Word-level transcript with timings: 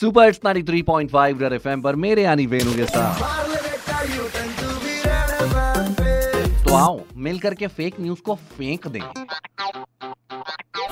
Super 0.00 0.28
it's 0.28 0.40
93.5 0.46 1.40
red 1.42 1.52
FM 1.52 1.82
पर 1.82 1.96
मेरे 2.04 2.22
यानी 2.22 2.46
वेनु 2.46 2.72
के 2.76 2.84
साथ। 2.86 3.20
तो 6.64 6.74
आओ 6.74 7.00
मिल 7.26 7.38
करके 7.38 7.66
फेक 7.66 8.00
न्यूज़ 8.00 8.20
को 8.26 8.34
फेंक 8.58 8.86
दें। 8.86 9.00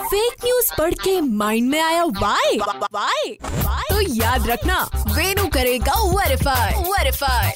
फेक 0.02 0.44
न्यूज़ 0.44 0.70
पढ़ 0.78 0.94
के 1.04 1.20
माइंड 1.20 1.70
में 1.70 1.80
आया 1.80 2.04
वाई 2.04 2.58
वाई 2.58 3.36
तो 3.42 4.00
याद 4.14 4.46
रखना 4.50 4.78
वेनु 5.16 5.46
करेगा 5.54 5.94
वेरीफाई 6.08 6.74
वेरीफाई 6.90 7.48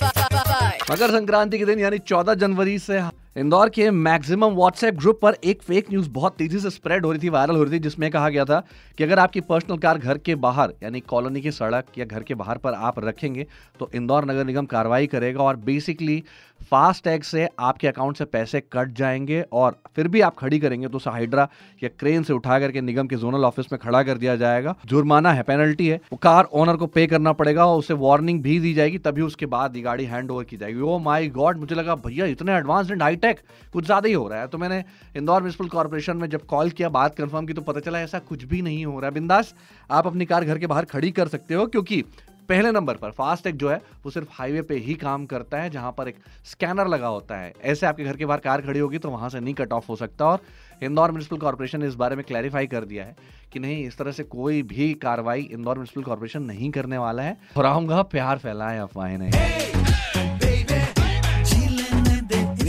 मकर 0.91 1.11
संक्रांति 1.11 1.59
के 1.59 1.65
दिन 1.65 1.81
यानी 1.81 1.99
14 2.11 2.35
जनवरी 2.35 2.79
से 2.79 3.01
इंदौर 3.37 3.69
के 3.69 3.91
मैक्सिमम 3.91 4.55
व्हाट्सएप 4.57 4.95
ग्रुप 4.95 5.19
पर 5.23 5.35
एक 5.45 5.63
फेक 5.63 5.91
न्यूज़ 5.91 6.09
बहुत 6.11 6.37
तेज़ी 6.37 6.59
से 6.59 6.71
स्प्रेड 6.71 7.05
हो 7.07 7.11
रही 7.13 7.21
थी 7.23 7.29
वायरल 7.29 7.57
हो 7.57 7.63
रही 7.63 7.73
थी, 7.73 7.79
जिसमें 7.79 8.11
कहा 8.11 8.29
गया 8.29 8.45
था 8.45 8.63
कि 8.99 9.05
अगर 9.05 9.19
आपकी 9.19 9.41
पर्सनल 9.41 9.79
कार 9.79 9.99
घर 9.99 10.19
के 10.19 10.35
बाहर, 10.37 10.73
यानी 10.83 11.01
कॉलोनी 11.01 11.41
की 11.41 11.51
सड़क 11.51 11.99
या 11.99 12.05
घर 12.05 12.23
के 12.23 12.35
बाहर 12.35 12.59
पर 12.59 12.73
आप 12.73 12.99
रखेंगे 12.99 13.47
तो 13.81 13.91
इंदौर 13.95 14.25
नगर 14.25 14.45
निगम 14.45 14.67
कार्रवाई 14.67 15.07
करेगा 15.07 15.43
और 15.43 15.57
बेसिकली 15.57 16.23
फास्ट 16.71 17.05
टैग 17.05 17.23
से 17.23 17.49
आपके 17.59 17.89
अकाउंट 17.89 18.17
से 18.17 18.25
पैसे 18.25 18.61
कट 18.73 18.93
जाएँगे 18.93 19.43
और 19.53 19.77
फिर 19.97 20.09
भी 20.09 20.21
आप 20.21 20.37
खड़ी 20.39 20.59
करेंगे 20.59 20.89
तो 20.89 20.97
उसे 20.97 21.11
हाइड्रा 21.11 21.49
या 21.83 21.89
क्रेन 21.99 22.23
से 22.23 22.33
उठा 22.33 22.59
करके 22.61 22.81
निगम 22.81 23.07
के 23.07 23.17
जोनल 23.17 23.45
ऑफ़िस 23.45 23.67
में 23.73 23.79
खड़ा 23.79 24.03
कर 24.03 24.19
दिया 24.19 24.37
जाएगा। 24.37 24.75
जुर्माना 24.87 25.33
है 25.33 25.43
पेनल्टी 25.43 25.89
है। 25.89 26.01
वो 26.13 26.17
कार 26.17 26.45
ओनर 26.53 26.77
को 26.77 26.87
पे 26.87 27.07
करना 27.07 27.33
पड़ेगा 27.33 27.67
और 27.67 27.79
उसे 27.79 27.95
वार्निंग 27.95 28.43
भी 28.43 28.59
दी 28.61 28.73
जाएगी, 28.75 28.99
तभी 28.99 29.23
उसके 29.23 29.47
बाद 29.47 29.77
ये 29.77 29.83
गाड़ी 29.83 30.05
हैंड 30.05 30.31
ओवर 30.31 30.45
की 30.45 30.57
जाएगी। 30.57 30.81
ओ 30.81 30.99
माई 30.99 31.29
गॉड 31.29 31.59
मुझे 31.59 31.75
लगा, 31.75 31.95
भैया, 31.97 32.27
इतने 32.27 32.53
एडवांस 32.53 32.91
एंड 32.91 33.03
हाईटेक 33.03 33.25
कुछ 33.35 33.85
ज़्यादा 33.85 34.09
ही 34.09 34.15
हो 34.15 34.29
रहा 34.29 34.41
है। 34.41 34.47
तो 34.47 34.59
मैंने 34.59 34.83
इंदौर 35.17 35.41
म्यूनसिपल 35.41 35.69
कॉर्पोरेशन 35.69 36.17
में 36.17 36.29
जब 36.29 36.47
कॉल 36.47 36.71
किया, 36.71 36.89
बात 36.91 37.17
कंफर्म 37.17 37.47
की 37.47 37.53
तो 37.53 37.63
पता 37.63 37.81
चला 37.81 38.01
ऐसा 38.01 38.19
कुछ 38.21 38.45
भी 38.45 38.63
नहीं 38.63 38.85
हो 38.87 38.99
रहा 39.01 39.09
है। 39.09 39.15
बिंदास, 39.15 39.55
आप 39.91 40.07
अपनी 40.07 40.25
कार 40.25 40.45
घर 40.45 40.59
के 40.59 40.67
बाहर 40.67 40.85
खड़ी 40.85 41.11
कर 41.11 41.29
सकते 41.29 41.55
हो, 41.55 41.67
क्योंकि 41.67 42.03
पहले 42.49 42.71
नंबर 42.73 42.95
पर 42.95 43.11
फास्टैग 43.11 43.57
जो 43.57 43.69
है, 43.71 43.77
वो 44.05 44.11
सिर्फ़ 44.11 44.29
हाईवे 44.33 44.61
पे 44.63 44.75
ही 44.77 44.95
काम 44.95 45.25
करता 45.27 45.59
है, 45.59 45.71
जहाँ 45.71 45.91
पर 45.93 46.09
एक 46.09 46.17
स्कैनर 46.45 46.89
लगा 46.89 47.07
होता 47.07 47.39
है। 47.39 47.53
ऐसे 47.65 47.87
आपके 47.87 48.05
घर 48.05 48.17
के 48.17 48.27
बाहर 48.27 48.41
कार 48.41 48.61
खड़ी 48.63 48.81
होगी 48.81 48.99
तो 48.99 49.11
वहाँ 49.11 49.29
से 49.31 49.41
नहीं 49.41 49.55
कट 49.55 49.73
ऑफ़ 49.73 49.87
हो 49.89 49.97
सकता। 49.97 50.27
और 50.27 50.41
इंदौर 50.83 51.11
म्यूनसिपल 51.11 51.37
कॉर्पोरेशन 51.37 51.81
ने 51.81 51.87
इस 51.89 51.95
बारे 51.95 52.17
में 52.17 52.25
क्लैरिफाई 52.25 52.67
कर 52.67 52.85
दिया 52.85 53.05
है 53.05 53.17
कि 53.53 53.59
नहीं, 53.59 53.87
इस 53.87 53.99
तरह 53.99 54.13
से 54.13 54.23
कोई 54.25 54.63
भी 54.65 54.93
कार्रवाई 54.95 55.43
इंदौर 55.43 55.77
म्यूनसिपल 55.77 56.03
कॉर्पोरेशन 56.03 56.43
नहीं 56.43 56.71
करने 56.71 56.99
वाला 56.99 57.23
है। 57.23 57.37
और 57.57 57.67
आऊँगा, 57.67 58.03
प्यार 58.05 58.39
फैलाए 58.39 58.79
अफवाहें 58.79 59.19
नहीं। 59.19 59.66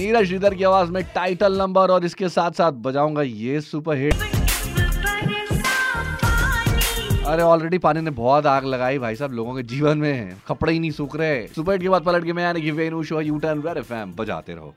नीरज 0.08 0.27
श्रीधर 0.27 0.53
की 0.55 0.63
आवाज़ 0.63 0.91
में 0.91 1.03
टाइटल 1.16 1.58
नंबर 1.58 1.91
और 1.91 2.05
इसके 2.05 2.27
साथ 2.30 2.52
साथ 2.52 2.72
बजाऊँगा 2.83 3.22
ये 3.22 3.59
सुपर 3.61 3.97
हिट 3.97 4.13
अरे 7.25 7.44
ऑलरेडी 7.44 7.77
पानी 7.77 8.02
ने 8.02 8.11
बहुत 8.19 8.45
आग 8.45 8.66
लगाई 8.66 9.00
भाई 9.00 9.16
साहब, 9.16 9.33
लोगों 9.33 9.55
के 9.55 9.63
जीवन 9.63 9.97
में। 9.97 10.35
कपड़े 10.47 10.73
ही 10.73 10.80
नहीं 10.80 10.91
सूख 10.91 11.16
रहे। 11.16 11.45
सुपर 11.47 11.72
हिट 11.72 11.81
के 11.81 11.89
बाद 11.89 12.03
पलट 12.03 12.25
के 12.25 12.33
मैं 12.33 12.44
यानी 12.44 12.61
कि 12.61 12.72
Venu 12.72 13.03
show 13.03 13.22
U 13.22 13.38
turn 13.38 13.61
Red 13.61 13.78
FM 13.78 14.13
बजाते 14.13 14.53
रहो। 14.53 14.73